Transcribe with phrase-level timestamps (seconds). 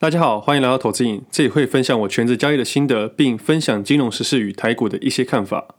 [0.00, 5.74] 大家好，欢迎来到投资瘾，这里会分享我全职交易的心得，并分享金融时事与台股的一些看法。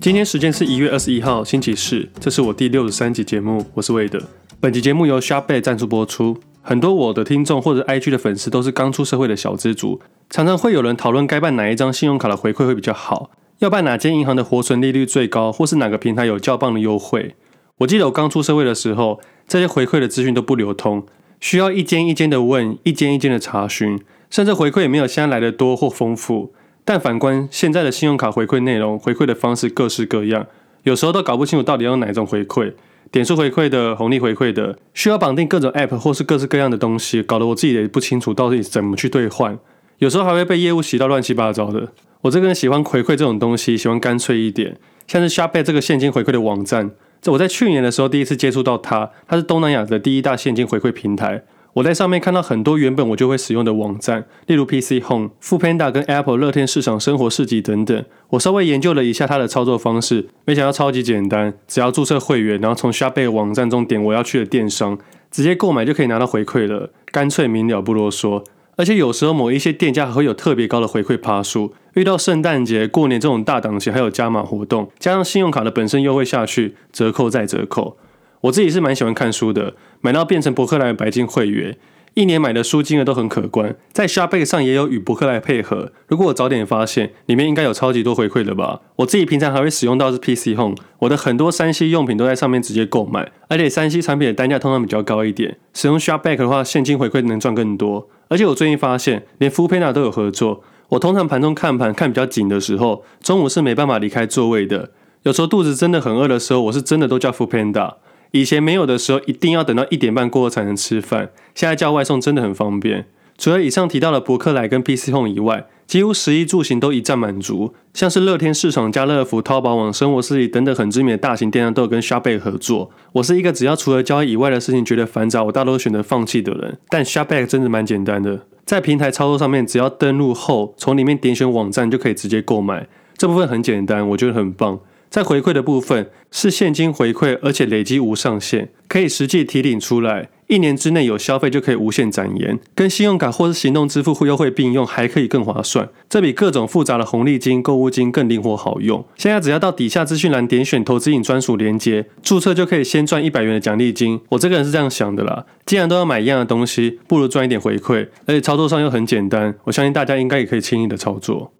[0.00, 4.18] 今天时间是一月二十一号星期四，这是我第六十三集节目，我是魏德。
[4.58, 6.40] 本集节目由 ShopBack 赞助播出。
[6.68, 10.02] 很多我的听众或者 IG 的粉丝都是刚出社会的小资族。
[10.28, 13.30] 常常会有人讨论该办哪一张信用卡的回馈会比较好，
[13.60, 17.34] 要办哪间银行的活存利率最高，或是哪个平台有较棒的优惠。
[17.78, 21.06] 我记得我刚出社会的时候，这些回馈的资讯都不流通，
[21.40, 26.52] 需要一间一间的问，一间一间的查询，甚至回馈也没有现在来的多或丰富。
[26.84, 30.46] 但反观现在的信用卡回馈内容，回馈的方式各式各样，
[30.82, 32.74] 有时候都搞不清楚到底要用哪一种回馈，
[33.10, 39.58] 点数回馈的、红利回馈的，需要绑定各种 App 或是各式各样的东西，搞得我自己也不清楚到底怎么去兑换。
[39.98, 41.88] 有时候还会被业务洗到乱七八糟的。
[42.22, 44.76] 我这个人喜欢回馈这种东西，喜欢干脆一点。
[45.06, 46.90] 像是 ShopBack 这个现金回馈的网站，
[47.22, 51.42] 这我在去年的时候第一次接触到它，它是东南亚的第一大现金回馈平台。
[51.78, 58.04] 我在上面看到很多原本我就会使用的网站，例如 PC Home、Fu Panda 跟 Apple 乐天市场生活市集等等。
[58.30, 64.98] 我稍微研究了一下它的操作方式，没想到超级简单，只要注册会员，然后从 ShopBack 网站中点我要去的电商，
[65.30, 68.44] 直接购买就可以拿到回馈了，干脆明了不啰嗦。
[68.74, 77.96] 而且有时候某一些店家还会有特别高的回馈趴数，遇到圣诞节、过年这种大档期，还有加码活动，加上信用卡的本身优惠下去，折扣再折扣。
[78.42, 81.76] 我自己是蛮喜欢看书的，买到变成博客来的白金会员。
[82.14, 85.92] 一年买的书金额都很可观，在 ShopBack 上也有与博客来配合。
[86.08, 88.80] 如果我早点发现，里面应该有超级多回馈的吧？
[88.96, 95.58] 我自己平常还会使用到是 PC Home，我的很多三 C 用品都在上面直接购买，而且三 C 产品的单价通常比较高一点。
[95.74, 98.08] 使用 ShopBack 的话，现金回馈能赚更多。
[98.28, 100.64] 而且我最近发现，连 Foodpanda 都有合作。
[100.88, 104.90] 我通常盘中看盘看比较紧的时候，中午是没办法离开座位的。
[105.22, 107.94] 有时候肚子真的很饿的时候，我是真的都叫 Foodpanda。
[108.32, 111.30] 以前没有的时候，一定要等到一点半过后才能吃饭。
[111.54, 113.06] 现在叫外送真的很方便。
[113.36, 117.72] 除了以上提到的博客来跟 PC Home 以外，几乎食衣住行都一站满足。
[117.94, 122.90] 像是乐天市场、家乐福、淘宝网、生活市集等等很知名的大型电商都有跟 ShopBack 合作。
[123.12, 126.78] 我是一个只要除了交易以外的事情觉得繁杂，我大多选择放弃的人。
[126.88, 132.88] 但 ShopBack 真的蛮简单的，在平台操作上面，只要登录后从里面点选网站就可以直接购买。
[133.16, 134.80] 这部分很简单，我觉得很棒。
[135.10, 145.88] 在回馈的部分是现金回馈，而且累积无上限，可以实际提领出来，一年之内有消费就可以无限展延，跟信用卡或是行动支付优惠并用，还可以更划算。
[146.10, 149.02] 这比各种复杂的红利金、购物金更灵活好用。
[149.16, 154.20] 现在只要到底下资讯栏点选投资引专属连接，注册就可以先赚一百元的奖励金。
[154.28, 161.52] 我这个人是这样想的啦，既然都要买一样的东西，不如赚一点回馈，而且操作上又很简单，我相信大家应该也可以轻易的操作。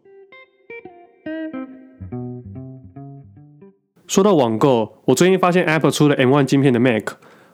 [4.08, 7.10] 说到网购，我最近发现 Apple 出了 M1 晶片的 Mac，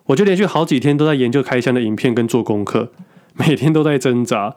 [0.07, 2.93] 我就连续好几天都在研究开箱的影片跟做功课，
[3.35, 4.55] 每天都在挣扎。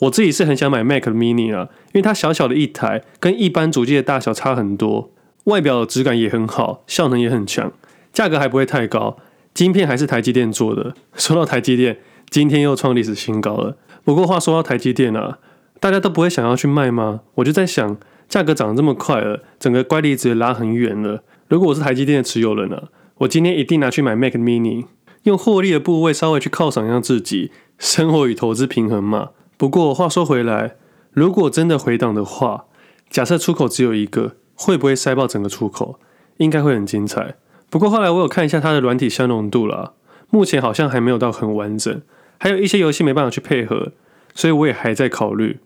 [0.00, 5.12] 我自己是很想买 Mac 的 Mini 啊，因为它小小的一台，跟一般主机的大小差很多，
[5.44, 7.72] 外表的质感也很好，效能也很强，
[8.12, 9.16] 价格还不会太高，
[9.54, 10.94] 晶片还是台积电做的。
[11.14, 13.76] 说到台积电，今天又创历史新高了。
[14.02, 15.38] 不过话说到台积电啊，
[15.78, 17.20] 大家都不会想要去卖吗？
[17.36, 17.96] 我就在想，
[18.28, 21.22] 价格涨得这么快了，整个乖离值拉很远了。
[21.48, 24.86] 如果我是台积电的持有人呢、我今天一定拿去买 Mac Mini，
[25.22, 29.30] 用获利的部位稍微去犒赏一下自己，生活与投资平衡嘛。
[29.56, 30.74] 不过话说回来，
[31.12, 32.64] 如果真的回档的话，
[33.08, 36.00] 假设出口只有一个，会不会塞爆整个出口？
[36.38, 37.36] 应该会很精彩。
[37.70, 39.92] 不过后来我有看一下它的软体相容度啦，
[40.30, 42.02] 目前好像还没有到很完整，
[42.38, 43.92] 还有一些游戏没办法去配合，
[44.34, 45.60] 所以我也还在考虑。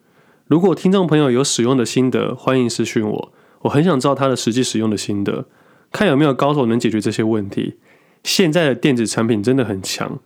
[0.47, 5.47] 如果听众朋友有使用的心得，欢迎私讯我，我很想知道它的实际使用的心得。
[5.93, 7.77] 看有没有高手能解决这些问题。
[8.23, 10.19] 现在的电子产品真的很强。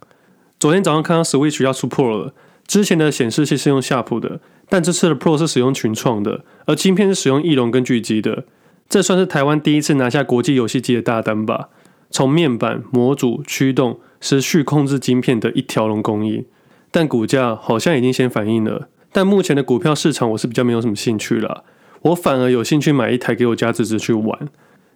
[0.59, 2.35] 昨天早上看到 Switch 要出 Pro 了，
[2.67, 8.45] 之前的显示器是用夏普的，但这次的 Pro 是使用群创的，而晶片是使用翼龙跟巨基的。
[8.89, 11.69] 这算是台湾第一次拿下国际游戏机的大单吧？
[12.11, 16.47] 从面板、模组、驱动、时序控制晶片的一条龙工艺，
[16.91, 18.89] 但股价好像已经先反应了。
[19.13, 21.65] 但目前的股票市场我是比较没有什么兴趣了，
[22.03, 24.49] 我反而有兴趣买一台给我家侄子去玩。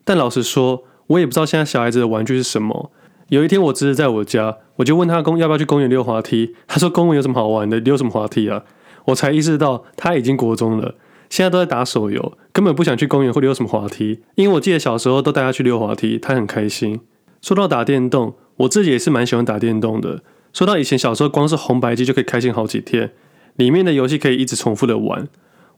[0.08, 2.90] 但老实说，我也不知道现在小孩子的玩具是什么。
[3.28, 6.54] 有一天我侄子在我家，我就问他公要不要去公园溜滑梯。
[6.66, 8.64] 他说公园有什么好玩的，溜什么滑梯啊？
[9.08, 10.94] 我才意识到他已经国中了，
[11.28, 14.20] 现在都在打手游，根本不想去公园或溜什么滑梯。
[14.36, 17.00] 因为我记得小时候都带他去溜滑梯，他很开心。
[17.42, 20.22] 说到打电动，我自己也是蛮喜欢打电动的。
[20.54, 23.12] 说到以前小时候，光是红白机就可以开心好几天，
[23.56, 25.28] 里面的游戏可以一直重复的玩。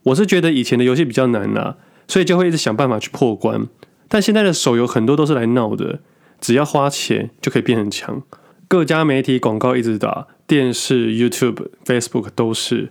[0.03, 1.75] 我是觉得以前的游戏比较难啊。
[2.07, 3.67] 所以就会一直想办法去破关。
[4.13, 6.01] 但现在的手游很多都是来闹的，
[6.41, 8.21] 只要花钱就可以变很强。
[8.67, 12.89] 各家媒体广告一直打，电视、YouTube、Facebook 都是。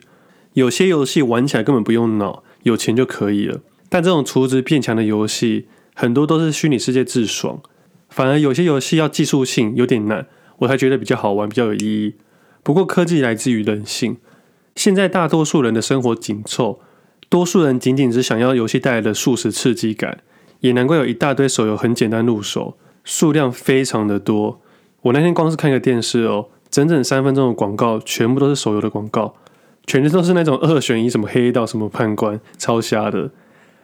[0.54, 3.60] 有些游戏玩起来根本不用脑，有钱就可以了。
[3.90, 7.60] 但这种储值变强的游戏，很多都是虚拟世界自爽。
[8.08, 10.26] 反而有些游戏要技术性有点难，
[10.60, 12.14] 我才觉得比较好玩，比较有意义。
[12.62, 14.16] 不过科技来自于人性，
[14.74, 16.80] 现在大多数人的生活紧凑，
[17.28, 20.22] 多数人仅仅只想要游戏带来的速食刺激感，
[20.60, 24.60] 也难怪有一大堆手游很简单入手，数量非常的多。
[25.02, 29.34] 我那天光是看个电视哦，整整三分钟的广告，全部都是手游的广告，
[29.86, 33.30] 全都是那种二选一，什么黑道，什么判官，超瞎的。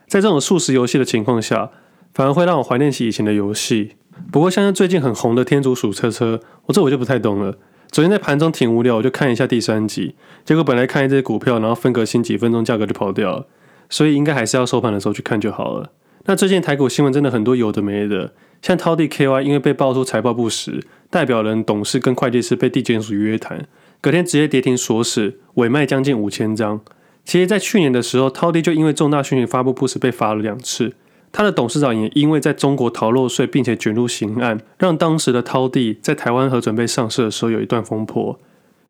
[0.07, 1.71] 在这种速食游戏的情况下，
[2.13, 3.93] 反而会让我怀念起以前的游戏。
[4.31, 7.57] 不过像是最近很红的天竺鼠车车，我这我就不太懂了。
[7.91, 10.15] 昨天在盘中挺无聊，我就看一下第三集，
[10.45, 13.47] 结果本来看一只股票，然后分隔新几分钟价格就跑掉了，
[13.89, 15.91] 所以应该还是要收盘的时候去看就好了。
[16.29, 23.69] 那最近台股新闻真的很多有的没的，像滔地 KY 因为被爆出财报不实，代表人、董事跟会计师被地检署约谈，
[24.01, 26.81] 隔天直接跌停锁死，委卖将近五千张。
[27.25, 30.95] 其实，在去年的时候，滔地就因为重大讯息发布不实被罚了两次。
[31.31, 38.41] 他的董事长也因为在中国逃漏税，并且卷入刑案，让当时的滔地在台湾和准备上市的时候有一段风波。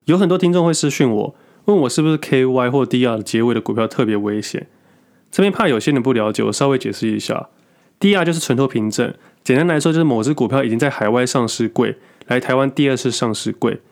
[0.07, 1.35] 有很多听众会私讯我，
[1.67, 4.69] 问我是不是 KY 或 DR 的结尾的股票特别危险。
[5.37, 7.51] 这边怕有些人不了解，我稍微解释一下。
[8.01, 9.13] DR 就是存托凭证，
[9.45, 13.83] 简单来说就是某只股票已经在海外上市柜，来台湾第二次上市柜，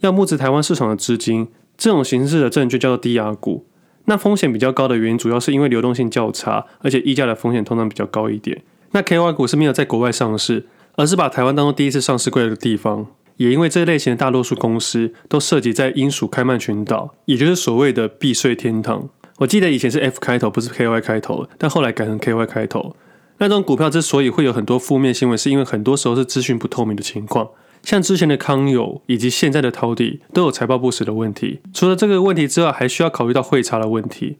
[0.00, 1.46] 要募资台湾市场的资金，
[1.76, 3.64] 这种形式的证券叫做 DR 股。
[4.06, 8.64] 那风险比较高的原因，主要是因为流动性较差，而且溢价的风险通常比较高一点。
[8.90, 10.66] 那 KY 股是没有在国外上市，
[10.96, 13.06] 而是把台湾当做第一次上市柜的地方。
[13.36, 19.08] 也因为这类型的大多数公司都涉及在英属开曼群岛，也就是所谓的避税天堂。
[19.38, 22.96] 我记得以前是 F 开头，不是 KY 开头，但后来改成 KY 开头。
[23.38, 27.50] 那种股票之所以会有很多负面新闻，是因为很多时候是资讯不透明的情况。
[27.84, 31.60] 像之前的康友以及现在的滔地都有财报不实的问题。
[31.72, 34.38] 除了这个问题之外，还需要考虑到汇差的问题。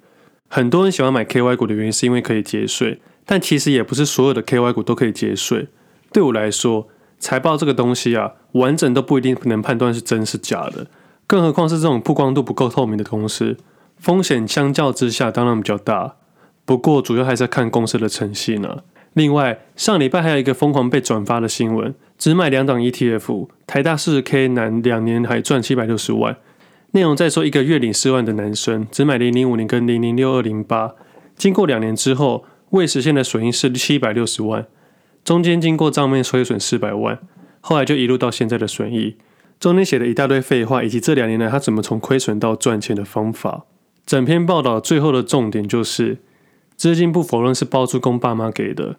[0.48, 5.68] 很多人喜欢买 KY 股的原因是因为可以节税，但其实也不是所有的 KY 股都可以节税。
[6.12, 6.88] 对我来说，
[7.20, 10.88] 财报这个东西啊，完整都不一定能判断是真是假的，
[11.28, 13.56] 更何况是这种曝光度不够透明的公司，
[13.98, 16.16] 风险相较之下当然比较大。
[16.64, 18.82] 不过主要还是要看公司的诚信呢。
[19.14, 21.94] 另外，上礼拜还有一个疯狂被转发的新闻。
[22.18, 26.36] 只买两档 ETF，台大四十 K 男两年还赚七百六十万。
[26.90, 30.94] 内容在说一个月领四万的男生，只买零零五零跟零零六二零八，
[31.36, 34.66] 经过两年之后，未实现的损益是七百六十万，
[35.24, 37.18] 中间经过账面亏损四百万，
[37.60, 39.16] 后来就一路到现在的损益。
[39.60, 43.64] 中间写了一大堆废话，以及这两年来他怎么从亏损到赚钱的方法。
[44.08, 46.16] 整篇报道最后的重点就是，
[46.76, 48.96] 资金不否认是包租公爸妈给的。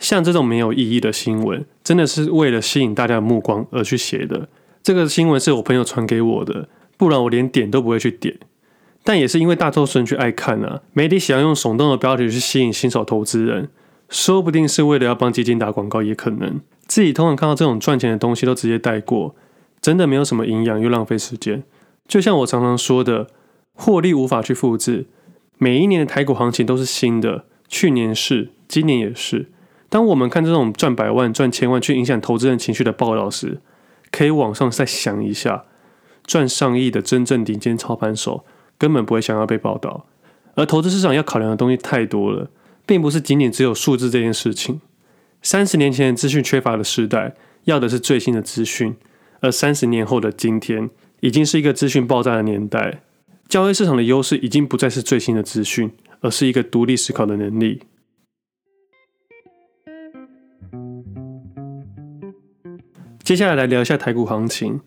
[0.00, 4.48] 像这种没有意义的新闻，真的是为了吸引大家的目光而去写的。
[4.82, 8.36] 这个新闻是我朋友传给我的，不然我连点都不会去点。
[9.04, 13.68] 但也是因为大多数人去爱看啊，媒体喜欢用耸动的标题去吸引新手投资人，
[14.08, 16.60] 说不定是为了要帮基金打广告，也可能。
[16.88, 19.36] 自己通常看到这种赚钱的东西都直接带过，
[19.80, 21.62] 真的没有什么营养又浪费时间。
[22.08, 23.28] 就像我常常说的，
[23.74, 25.06] 获利无法去复制。
[25.58, 29.50] 每一年的台股行情都是新的，去年是，今年也是。
[29.88, 33.60] 当我们看这种赚百万、赚千万去影响投资人情绪的报道时，
[34.10, 35.64] 可以往上再想一下，
[36.26, 38.44] 赚上亿的真正顶尖操盘手
[38.78, 40.06] 根本不会想要被报道。
[40.54, 42.50] 而投资市场要考量的东西太多了，
[42.84, 44.80] 并不是仅仅只有数字这件事情。
[45.40, 48.94] 三十年前资讯缺乏的时代，要的是最新的资讯；
[49.40, 53.02] 而三十年后的今天，已经是一个资讯爆炸的年代。
[53.52, 55.90] 交易市场的优势已经不再是最新的资讯，
[56.20, 57.82] 而是一个独立思考的能力。
[63.22, 64.80] 接下来来聊一下台股行情。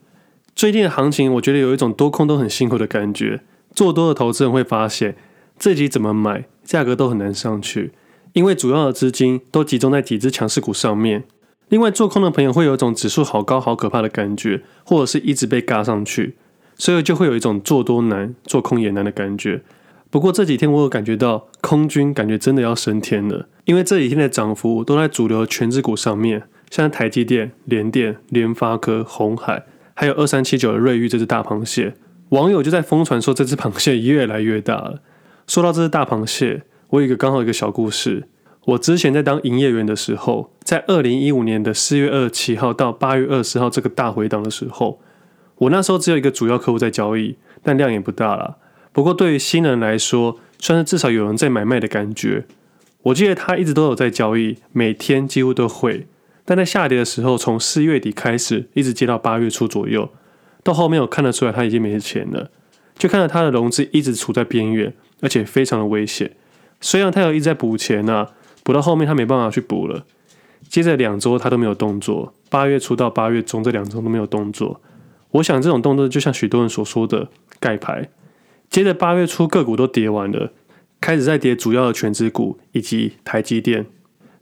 [0.56, 3.42] 最近的行情，我觉得有一种多空都很辛苦的感觉。
[3.76, 5.16] 做多的投资人会发现，
[5.60, 7.92] 自己怎么买，价格都很难上去，
[8.34, 11.26] 因为主要的资金都集中在几只强势股上面。
[11.70, 16.36] 另外，做空的朋友会有一种指数好高好可怕的感觉，或者是一直被嘎上去，
[16.78, 19.62] 所以就会有一种做多难、做空也难的感觉。
[20.10, 26.44] 不过这几天我有感觉到空军感觉真的要升天了，因为这几天的涨幅都在主流权值股上面。
[26.72, 29.64] 像台积电、联电、联发科、鸿海，
[29.94, 31.94] 还有二三七九的瑞昱这只大螃蟹，
[32.30, 35.00] 网友就在疯传说这只螃蟹越来越大了。
[35.48, 38.28] 说到这只大螃蟹，我有一个刚好一个小故事。
[38.66, 45.00] 我之前在当营业员的时候，在二零一五年的四月二十七号到八月二十号这个大回档的时候，
[45.58, 48.58] 我那时候只有一个主要客户在交易，但量也不大了。
[48.92, 52.46] 不过对于新人来说，算是至少有人在买卖的感觉。
[53.04, 56.08] 我记得他一直都有在交易，每天几乎都会。
[56.44, 60.10] 但在下跌的时候，从四月底开始，一直接到八月初左右，
[60.64, 62.52] 到后面我看得出来他已经没钱了，
[62.98, 66.32] 就看到他的融资一直处在边缘，而且非常的危险。
[66.82, 68.32] 虽然他有一直在补钱啊，
[68.64, 70.06] 补到后面他没办法去补了。
[70.68, 74.82] 接着两周他都没有动作，八月初到八月中这两周都没有动作。
[75.36, 78.10] 我想这种动作就像许多人所说的盖牌。
[78.70, 80.52] 接着八月初个股都跌完了，
[81.02, 83.86] 开始在跌主要的权值股以及台积电。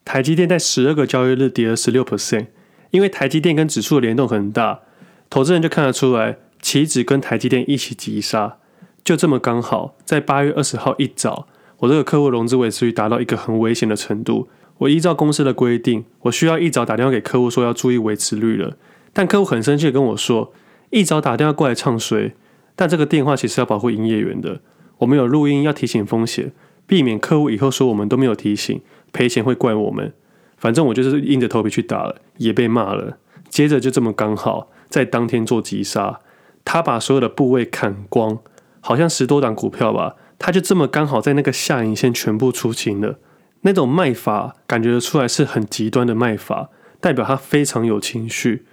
[0.05, 2.47] 台积电在十二个交易日跌了十六 percent，
[2.91, 4.81] 因为台积电跟指数的联动很大，
[5.29, 8.57] 投资人就看得出来，期指跟台积电一起急杀，
[9.03, 11.47] 就这么刚好在八月二十号一早，
[11.79, 14.49] 我这个客户融资维持率达到一个很危险的程度。
[14.79, 18.75] 我依照公司的规定，我需要一早打电话给客户说要注意维持率了，
[19.13, 20.53] 但客户很生气的跟我说，
[20.93, 22.35] 一早打电话过来唱衰，
[22.75, 24.61] 但这个电话其实要保护营业员的，
[24.99, 26.51] 我们有录音要提醒风险，
[26.85, 28.79] 避免客户以后说我们都没有提醒。
[29.11, 30.13] 赔钱会怪我们，
[30.55, 33.17] 反正我就是硬着头皮去打了，也被骂了。
[33.49, 36.19] 接着就这么刚好在当天做急杀，
[36.63, 38.37] 他把所有的部位砍光，
[38.79, 43.17] 好像十多档股票吧，他就这么刚好在那个下影线全部出清了。
[43.61, 46.69] 那种卖法感觉出来是很极端的卖法，
[47.01, 48.65] 代表他非常有情绪。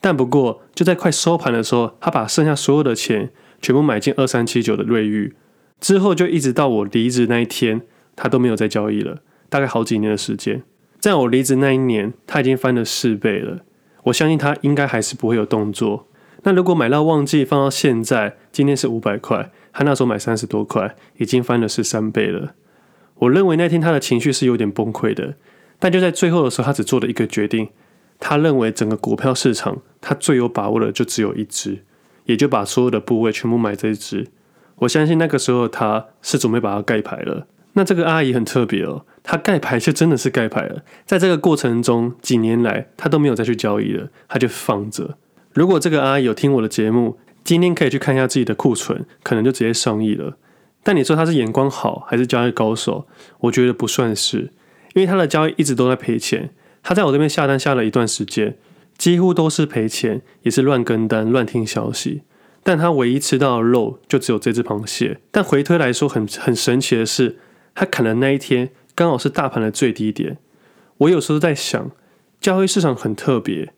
[0.00, 5.34] 但不过就在快收盘的时候，他把剩下所有的钱全部买进二三七九的瑞玉，
[5.80, 7.82] 之后就一直到我离职那一天，
[8.14, 9.18] 他都没有再交易了。
[9.48, 10.62] 大概好几年的时间，
[10.98, 13.60] 在我离职那一年，他已经翻了四倍了。
[14.04, 16.08] 我相信他应该还是不会有动作。
[16.42, 22.54] 那如果买到旺季放到现在，今天是五百块，他那时候买三十多块，已经翻了十三倍了。
[23.16, 25.34] 我认为那天他的情绪是有点崩溃的，
[25.78, 27.70] 但就在最后的时候，他只做了一个决定。
[28.18, 31.84] 他认为整个股票市场，他最有把握的就只有一只，
[32.24, 34.28] 也就把所有的部位全部买这一只。
[34.76, 37.46] 我相信那个时候他是准备把它盖牌了。
[37.72, 40.82] 那这个阿姨很特别哦，她盖牌就真的是盖牌了。
[41.04, 45.18] 在这个过程中，几年来她都没有再去交易了，她就放着。
[45.52, 50.38] 如果这个阿姨有听我的节目，今天可以去看一下自己的库存，可能就直接上亿了。
[50.82, 53.06] 但你说她是眼光好还是交易高手？
[53.40, 54.50] 我觉得不算是，
[54.94, 56.54] 因为她的交易一直都在赔钱。
[56.88, 58.56] 他在我这边下单下了一段时间，
[58.96, 62.22] 几乎都是赔钱，也是乱跟单、乱听消息。
[62.62, 65.18] 但他唯一吃到的肉就只有这只螃蟹。
[65.32, 67.38] 但回推来说很，很很神奇的是。
[67.74, 70.38] 他砍的那一天刚好是大盘的最低点。
[70.98, 71.90] 我有时候在想，
[72.40, 73.72] 交易市场很特别，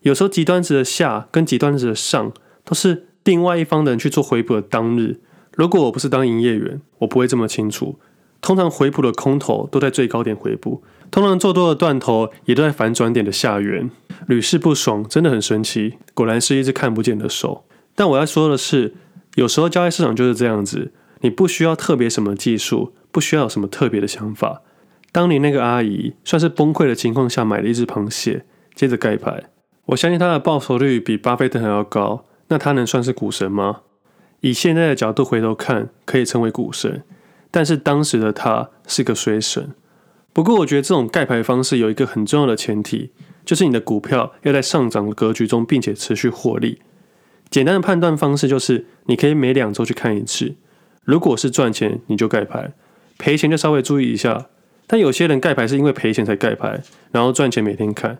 [0.00, 2.32] 有时候极端值的下跟极端值的上
[2.64, 5.20] 都是另外一方的人去做回补的当日。
[5.54, 7.98] 如果我不是当营业员，我不会这么清楚。
[8.40, 10.82] 通常回补的空头都在最高点回补，
[11.14, 13.88] 通常做多的断头也都在反转点的下缘，
[14.26, 15.94] 屡试不爽，真的很神奇。
[16.12, 17.64] 果然是一只看不见的手。
[17.94, 18.96] 但我要说的是，
[19.36, 20.90] 有时候交易市场就是这样子，
[21.20, 22.92] 你不需要特别什么技术。
[23.12, 24.62] 不需要有什么特别的想法。
[25.12, 28.44] 当你那个阿姨算是崩溃的情况下买了一只螃蟹，
[28.74, 29.44] 接着盖牌，
[29.86, 32.24] 我相信她的报酬率比巴菲特还要高。
[32.48, 33.82] 那她能算是股神吗？
[34.40, 37.04] 以现在的角度回头看，可以称为股神。
[37.52, 39.74] 但是当时的她是个衰神。
[40.34, 43.12] 不过我觉得这种盖牌方式有一个很重要的前提，
[43.44, 46.80] 就是你的股票要在上涨的格局中，并且持续获利。
[47.48, 50.56] 简单的判断方式就是，你可以每两周去看一次。
[51.04, 52.72] 如果是赚钱，你就盖牌。
[53.16, 54.48] 赔钱就稍微注意一下，
[54.88, 58.18] 但有些人盖牌是因为赔钱才盖牌，然后赚钱每天看，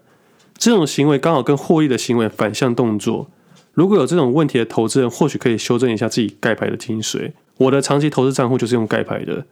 [0.56, 3.28] 这种行为刚好跟获利的行为反向动作。
[3.72, 7.32] 如果有这种问题的投资人，或许可以修正一下自己盖牌的精髓。
[7.56, 9.44] 我的长期投资账户就是用盖牌的。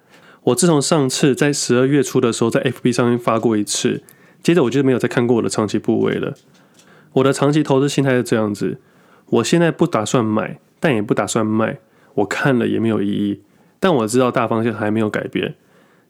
[0.44, 4.02] 我自从上次在十二月初的时候在 FB 上面发过一次，
[4.42, 6.34] 接着我就没有再看过我的长期部位了。
[7.12, 8.78] 我的长期投资心态是这样子：
[9.26, 11.78] 我现在不打算买，但也不打算卖，
[12.14, 13.40] 我看了也没有意义。
[13.78, 15.54] 但我知道大方向还没有改变，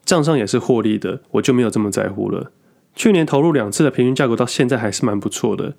[0.04, 2.52] 账上也是获利的，我就没有这么在乎了。
[2.94, 5.74] 去年投入两次的平均价格到现在还是蛮不错的。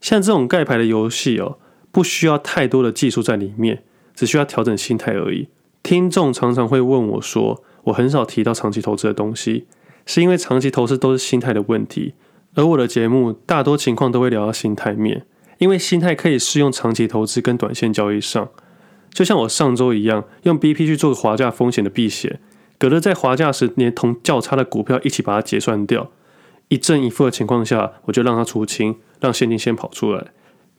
[0.00, 1.58] 像这种盖牌的游戏哦，
[1.90, 3.82] 不需要太多的技术在里面，
[4.14, 5.48] 只需要调整心态而已。
[5.82, 9.66] 听众常常会问我说，我很少提到长期投资的东西，
[10.06, 12.14] 是因为长期投资都是心态的问题，
[12.54, 15.24] 而我的节目大多情况都会聊到心态面，
[15.58, 18.48] 因为心态可以适用长期投资跟短线交易上。
[19.12, 22.38] 就像我上周一样，用 BP 去做个滑价风险的避险，
[22.78, 26.10] 隔了在滑价时连同较差的股票一起把它结算掉，
[26.68, 30.28] 一正一负的情况下，我就让它出清，让现金先跑出来。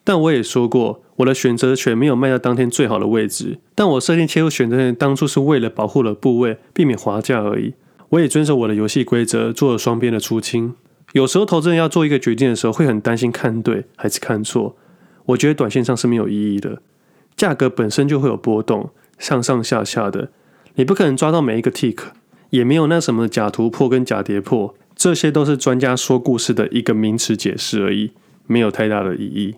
[0.04, 7.74] 但我也说过，我的选择权没有卖到当天最好的位置，但我设定切入选择权当初是为了保护了部位，避免滑价而已。
[8.10, 10.74] 我也遵守我的游戏规则，做了双边的出清。
[11.14, 14.76] 有时候投资人要做一个决定的时候，会很担心看对还是看错。
[15.28, 16.82] 我觉得短线上是没有意义的。
[17.38, 20.32] 价格本身就会有波动，上上下下的，
[20.76, 21.98] 你不可能抓到每一个 tick，
[22.50, 28.12] 也没有那什么假突破跟假跌破，这些都是专家说故事的一个名词解释而已，
[28.48, 29.56] 没有太大的意义。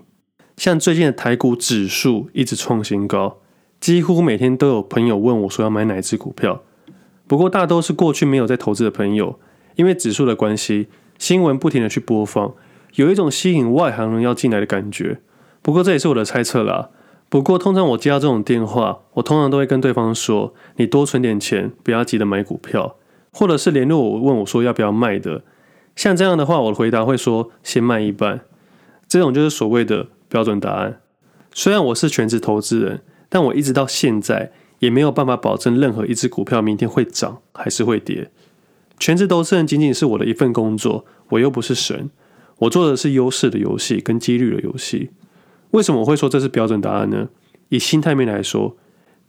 [0.64, 3.40] 像最近的台股指数一直创新高，
[3.82, 6.64] 几乎每天都有朋友问我说要买哪只股票。
[7.28, 9.38] 不过大多是过去没有在投资的朋友，
[9.76, 12.54] 因为指数的关系，新闻不停的去播放，
[12.96, 15.20] 有一种吸引外行人要进来的感觉。
[15.62, 16.92] 不过这也是我的猜测啦。
[17.28, 22.96] 不过通常我接到这种电话，我通常都会跟对方说：你多存点钱，不要急着买股票，
[23.34, 25.44] 或者是联络我问我说要不要卖的。
[25.98, 28.40] 像这样的话，我的回答会说先卖一半。
[29.10, 31.00] 这种就是所谓的标准答案。
[31.54, 38.32] 虽然我是全职投资人，但我一直到现在也没有办法保证任何一只股票明天会涨还是会跌。
[38.98, 42.10] 全职投资人仅仅是我的一份工作，我又不是神，
[42.58, 45.12] 我做的是优势的游戏跟几率的游戏。
[45.70, 47.30] 为什么我会说这是标准答案呢？
[47.70, 48.76] 以心态面来说，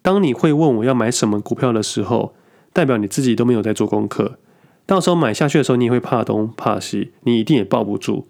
[0.01, 2.35] 当你会问我要买什么股票的时候，
[2.73, 4.39] 代表你自己都没有在做功课。
[4.87, 8.27] 到时候买下去的时候，你也会怕东怕西，你一定也抱不住。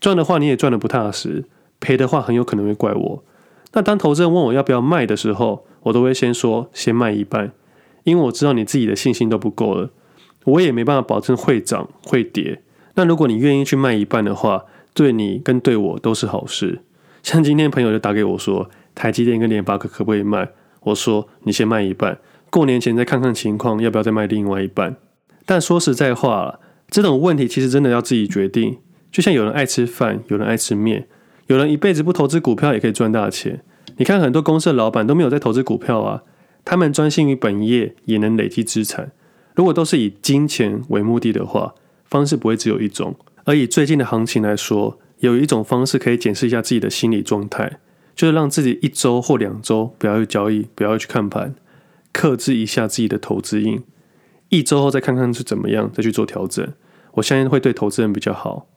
[0.00, 1.42] 赚的话，你也赚得不踏实；
[1.80, 3.24] 赔的话，很有可能会怪我。
[3.72, 7.52] 那当投资人问我要不要卖的时候，我都会先说先卖一半，
[8.04, 9.90] 因为我知道你自己的信心都不够了，
[10.44, 12.62] 我也没办法保证会涨会跌。
[12.94, 16.80] 那如果你愿意去卖一半的话，对你跟对我都是好事。
[17.22, 20.48] 像今天朋友就打给我说，台积电跟联发科可不可以卖？
[20.80, 22.18] 我说你先卖一半，
[22.50, 24.96] 过年前再看看情况，要不要再卖另外一半。
[25.44, 26.58] 但说实在话，
[26.88, 28.78] 这种问题其实真的要自己决定。
[29.12, 31.06] 就像有人爱吃饭，有人爱吃面，
[31.48, 33.62] 有人一辈子不投资股票也可以赚大钱。
[33.96, 36.22] 你看很多公司的老板都没有在投资股票啊，
[36.64, 39.10] 他们专心于本业也能累积资产。
[39.54, 41.74] 如果都是以金钱为目的的话，
[42.04, 43.16] 方式不会只有一种。
[43.44, 47.80] 而以最近的行情来说，有一种方式可以检视一下自己的心理状态，
[48.14, 51.54] 就是让自己一周或两周不要去交易，不要去看盘，
[52.12, 53.82] 克制一下自己的投资瘾，
[54.50, 56.74] 一周后再看看是怎么样，再去做调整。
[57.14, 58.68] 我相信会对投资人比较好。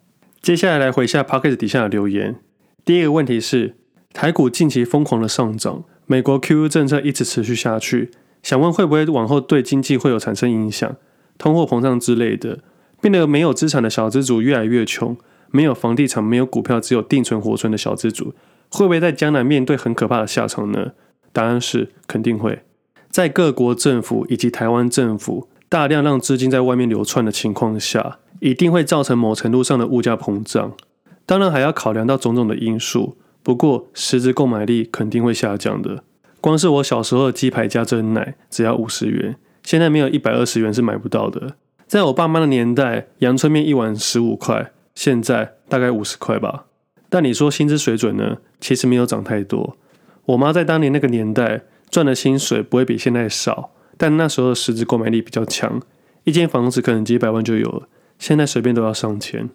[0.41, 2.37] 接下来来回一下 Podcast 底下的留言。
[2.83, 3.75] 第一个问题是，
[4.13, 10.95] 台股近期疯狂的上涨，美国 QE 政策一直持续下去，想问会不会往后对经济会有产生影响，
[11.37, 12.59] 通货膨胀之类的，
[12.99, 15.17] 变得没有资产的小资族越来越穷。
[15.53, 18.33] 没有房地产、没有股票，只有定存活存的小资族，
[18.69, 20.93] 会不会在将来面对很可怕的下场呢？
[21.33, 22.61] 答案是肯定会。
[23.09, 30.71] 在各国政府以及台湾政府大量让资金在外面流窜的情况下，一定会造成某程度上的物价膨胀。
[31.31, 36.03] 当然还要考量到种种的因素，不过实质购买力肯定会下降的。
[36.41, 41.55] 光是我小时候的鸡排加珍奶只要五十元，现在没有一百二十元是买不到的。
[41.87, 44.73] 在我爸妈的年代，阳春面一碗十五块。
[44.93, 46.65] 现在大概五十块吧，
[47.07, 48.39] 但你说薪资水准呢？
[48.59, 49.77] 其实没有涨太多。
[50.25, 55.81] 我妈在当年那个年代赚的薪水不会比现在少，但那时候的实质购买力比较强，
[56.25, 57.87] 一间房子可能几百万就有了，
[58.19, 59.49] 现在随便都要上千。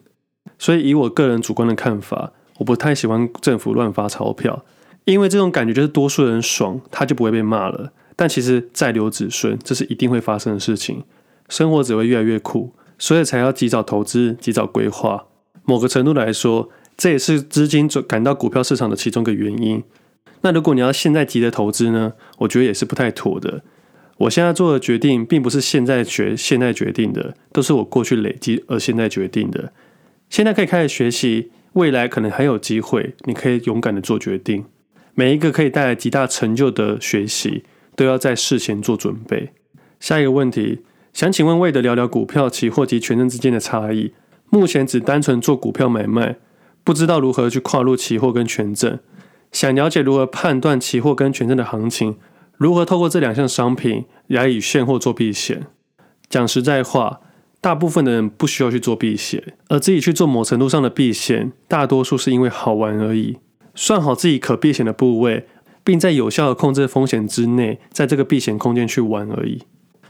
[0.57, 4.65] 所以以我个人主观的看法，我不太喜欢政府乱发钞票，
[5.05, 7.91] 因为这种感觉就是多数人爽，他就不会被骂了。
[8.15, 11.03] 但其实再留子孙，这是一定会发生的事情，
[11.49, 12.73] 生活只会越来越苦。
[12.99, 15.25] 所以才要及早投资、及早规划。
[15.65, 19.83] 某个程度来说，这也是资金转赶到股票市场的其中一个原因。
[20.41, 22.13] 那如果你要现在急着投资呢？
[22.39, 23.61] 我觉得也是不太妥的。
[24.17, 29.71] 我现在做的决定，并不是现在决现在决定的，都是我过去累积而现在决定的。
[30.29, 34.65] 现在可以开始学习，未来可能还有机会，你可以勇敢的做决定。
[35.15, 37.63] 每一个可以带来极大成就的学习，
[37.95, 39.53] 都要在事前做准备。
[39.99, 40.83] 下一个问题。
[41.13, 44.13] 想请问魏的聊聊股票、期货及权证之间的差异。
[44.51, 46.35] 目前只单纯做股票买卖，
[46.83, 48.99] 不知道如何去跨入期货跟权证。
[49.51, 52.19] 想了解如何判断期货跟权证的行情，
[52.55, 55.65] 如何透过这两项商品来以现货做避险。
[56.29, 57.21] 讲实在话，
[57.67, 63.39] 大部分的人不需要去做避险，而自己去做某程度上的避险，大多数是因为好玩而已。
[63.75, 65.45] 算好自己可避险的部位，
[65.83, 69.63] 并在有效的控制风险之内，在这个避险空间去玩而已。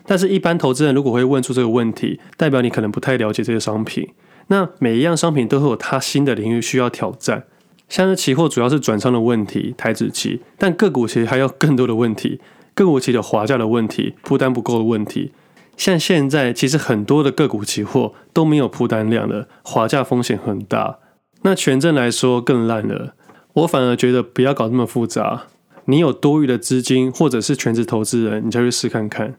[0.06, 4.08] 但是，一般投资人如果会问出这个问题，代表你可能不太了解这些商品。
[4.50, 7.46] 那每一样商品都会有它新的领域需要挑战。
[7.90, 12.40] 像是期货主要是转仓的问题，台指期，但个股其实还有更多的问题，
[12.76, 15.32] 个股期的滑价的问题，铺单不够的问题。
[15.78, 20.98] 像现在其实很多的个股期货都没有铺单量了，滑价风险很大。
[21.44, 23.14] 那权证来说更烂了。
[23.54, 25.44] 我反而觉得不要搞那么复杂。
[25.86, 29.36] 你有多余的资金，或者是全职投资人，你就去试看看。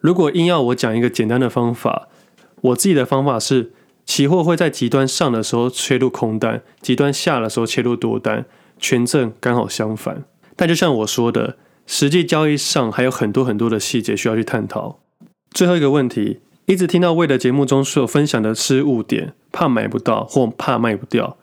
[0.00, 2.08] 如果硬要我讲一个简单的方法，
[2.62, 3.72] 我自己的方法是：
[4.06, 8.46] 期货会在极端上的时候切入空单，极端下的时候切入多单，
[8.78, 10.24] 权证刚好相反。
[10.56, 15.00] 但就像我说的，实际交易上还有很多很多的细节需要去探讨。
[15.52, 21.36] 最后一个问题，一直听到 Wade 的节目中所分享的失误点，怕买不到或怕卖不掉，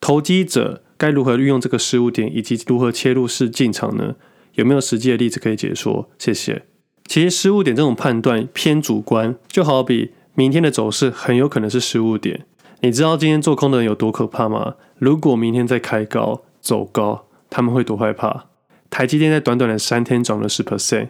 [0.00, 4.16] 投机者该如何运用这个失误点，以及如何切入式进场呢？
[4.54, 6.08] 有没有实际的例子可以解说？
[6.18, 6.62] 谢谢。
[7.06, 12.46] 其实失误点这种判断偏主观，就好比明天的走势很有可能是失误点。
[12.80, 14.74] 你知道今天做空的人有多可怕吗？
[14.98, 18.46] 如果明天再开高走高，他们会多害怕？
[18.90, 21.08] 台积电在短短的三天涨了十 percent，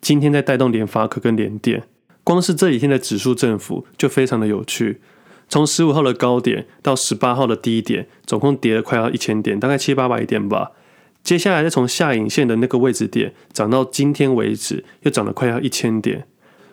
[0.00, 1.82] 今天在带动联发科跟联电，
[2.24, 5.00] 光是这几天的指数振幅就非常的有趣。
[5.48, 10.72] 从十五号的高点到十八号的低点，总共跌了快要一千点，大概七八百点吧。
[11.22, 16.26] 接下来再从下影线的那个位置点涨到今天为止，又涨了快要一千点。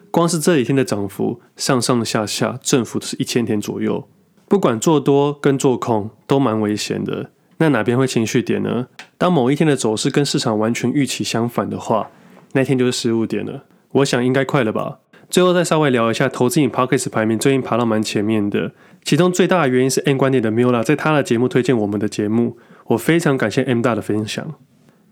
[0.10, 4.08] 光是这几天的涨幅，上上下下振幅都是一千点左右。
[4.48, 7.32] 不管做多跟做空都蛮危险的。
[7.58, 8.88] 那哪边会情绪点呢？
[9.18, 12.10] 当某一天的走势跟市场完全预期相反的话，
[12.54, 13.66] 那天就是失误点了。
[13.92, 15.00] 我想应该快了吧。
[15.32, 18.74] 最后再稍微聊一下投资瘾 Podcast 排名，最近爬到蛮前面的。
[19.02, 22.58] 其中最大的原因是 M 观点的 Miula 在他的节目推荐我们的节目。
[22.88, 24.56] 我非常感谢 M 大的分享。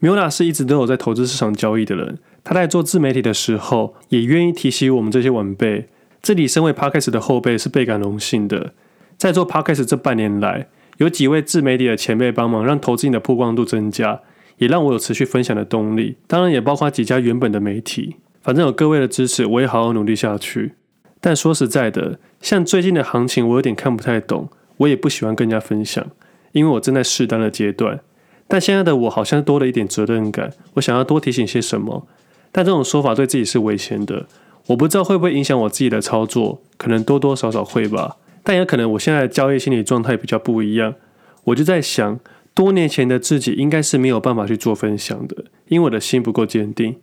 [0.01, 5.87] Miula 是一直都有在投资市场交易的人，他在做自媒体的时候，也愿意提携我们这些晚辈。
[6.21, 8.73] 这里身为 Podcast 的后辈是倍感荣幸的。
[9.17, 14.19] 在做 Podcast 这半年来，有几位自媒体的前辈帮忙，让投资瘾的曝光度增加，
[14.57, 16.17] 也让我有持续分享的动力。
[16.27, 18.17] 当然，也包括几家原本的媒体。
[18.41, 20.73] 反正有各位的支持，我也好好努力下去。
[21.21, 26.05] 但说实在的，像最近的行情，我有点看不太懂，我也不喜欢跟人家分享。
[26.53, 27.99] 因为我正在试单的阶段，
[28.47, 32.07] 但现在的我好像多了一点责任感，我想要多提醒些什么。
[32.51, 34.25] 但这种说法对自己是危险的，
[34.67, 38.17] 我不知道会不会影响我自己的操作，可能多多少少会吧。
[38.41, 40.95] 但也可能我现在的交易心理状态比较不一样，
[41.43, 42.19] 我就在想，
[42.55, 46.95] 多年前的自己应该是没有办法去做分享的，因为我的心不够坚定。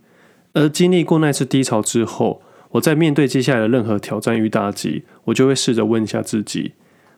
[0.57, 2.40] 而经历过那次低潮之后，
[2.71, 6.73] 我在面对接下来的任何挑战与打击，我就会试着问一下自己。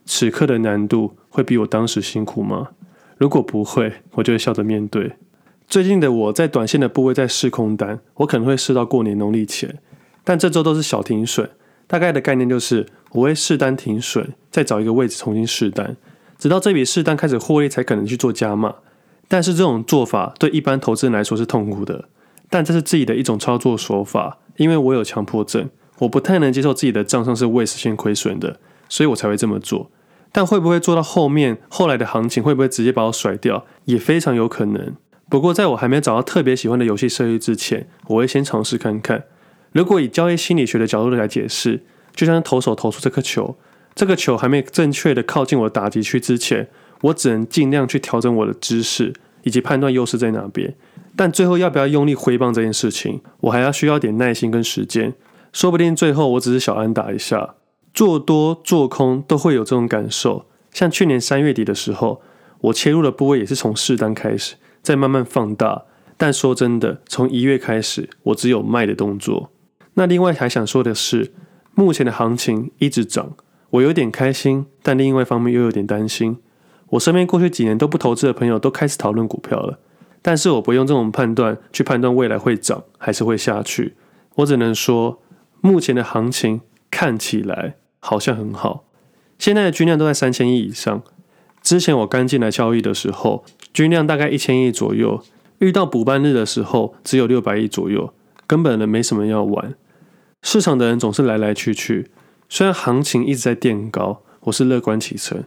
[0.04, 2.70] 此刻的难度会比我当时辛苦吗？
[3.16, 5.12] 如果不会，我就会笑着面对。
[5.68, 9.78] 最近的我在短线的部位在试空单，我可能会试到过年农历前，
[10.24, 11.48] 但这周都是小停损。
[11.86, 15.96] 大概的概念就是我会试单停损，再找一个位置重新试单，
[16.36, 18.74] 直到这笔试单开始获利才可能去做加码。
[19.28, 22.08] 但是这种做法对一般投资人来说是痛苦的，
[22.50, 28.58] 但这是自己的一种操作手法，因为我有强迫症，我不太能接受自己的账上是未实现亏损的，
[28.88, 29.90] 所以我才会这么做。
[30.30, 34.94] 但会不会做到后面，后来的行情会不会直接把我甩掉，也非常有可能。
[35.28, 39.24] 不过在我还没找到特别喜欢的游戏设计之前，我会先尝试看看。
[39.72, 41.82] 如果以交易心理学的角度来解释，
[42.14, 43.56] 就像投手投出这颗球，
[43.94, 46.68] 这个球还没正确的靠近我的打击区之前，
[47.02, 50.74] 我只能尽量去调整我的姿势以及判断优势在哪边。
[51.18, 55.14] 但最后要不要用力挥棒这件事情，我还要需要点耐心跟时间。
[55.52, 57.56] 说不定最后我只是小安打一下。
[57.92, 62.20] 做多做空都会有这种感受，像去年三月底的时候，
[62.60, 65.86] 我切入的部位也是从试单开始，再慢慢放大。
[66.16, 69.50] 但说真的，从一月开始，我只有卖的动作。
[69.94, 71.32] 那另外还想说的是，
[71.74, 73.32] 目前的行情一直涨，
[73.70, 76.38] 我有点开心，但另外一方面又有点担心。
[76.90, 79.80] 我身边过去几年都不投资的朋友都开始讨论股票了，
[80.22, 83.94] 但是我不用这种判断去判断未来会涨还是会下去。
[84.36, 85.20] 我只能说，
[85.60, 87.74] 目前的行情看起来。
[88.00, 88.84] 好像很好，
[89.40, 91.02] 现在的均量都在三千亿以上。
[91.60, 95.20] 之前我刚进来交易的时候，均量大概一千亿左右。
[95.58, 98.14] 遇到补盘日的时候，只有六百亿左右，
[98.46, 99.74] 根本人没什么要玩。
[100.42, 102.08] 市场的人总是来来去去，
[102.48, 105.42] 虽然行情一直在垫高，我是乐观其成，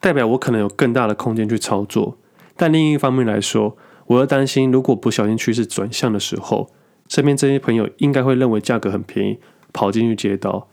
[0.00, 2.16] 代表我可能有更大的空间去操作。
[2.56, 3.76] 但另一方面来说，
[4.08, 6.70] 我又担心，如果不小心趋势转向的时候，
[7.08, 9.38] 身边这些朋友应该会认为价格很便宜，
[9.72, 10.68] 跑进去接刀。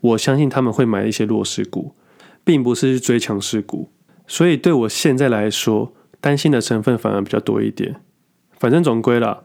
[0.00, 1.94] 我相信他们会买一些弱势股，
[2.42, 3.90] 并不是去追强势股，
[4.26, 7.96] 所以对我现在来说，担心的成分反而比较多一点。
[8.58, 9.42] 反正总归啦，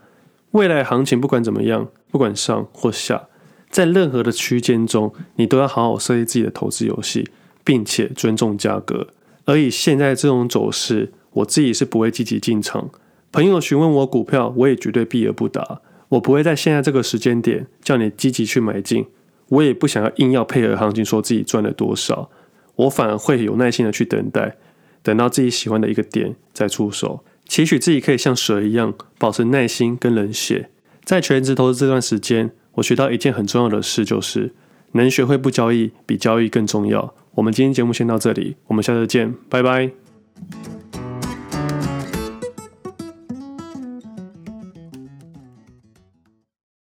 [0.52, 3.28] 未来行情不管怎么样，不管上或下，
[3.69, 7.30] 在任何的区间中，你都要好好设计自己的投资游戏，
[7.65, 9.10] 并且尊重价格。
[9.43, 12.89] 而以现在这种走势，我自己是不会积极进场。
[13.36, 15.82] 朋友询问我股票，我也绝对避而不答。
[16.08, 19.08] 我不会在现在这个时间点叫你积极去买进。
[19.50, 22.30] 我也不想要硬要配合行情，说自己赚了多少，
[22.78, 24.56] 我反而会有耐心的去等待，
[25.04, 30.69] 等到自己喜欢的一个点再出手，期许自己可以像蛇一样保持耐心跟冷血。
[31.04, 34.54] 在全职投资这段时间，我学到一件很重要的事，就是
[34.93, 37.13] 能学会不交易比交易更重要。
[37.34, 40.74] 我们今天节目先到这里，我们下次见，拜拜。